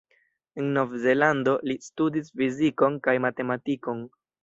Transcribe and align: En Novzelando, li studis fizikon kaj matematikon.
En 0.61 0.69
Novzelando, 0.77 1.53
li 1.71 1.77
studis 1.89 2.35
fizikon 2.43 3.01
kaj 3.09 3.19
matematikon. 3.31 4.07